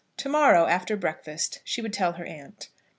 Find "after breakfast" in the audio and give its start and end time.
0.65-1.59